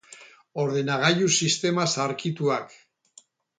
Ordenagailu 0.63 1.27
sistema 1.37 1.87
zaharkituak. 1.93 2.77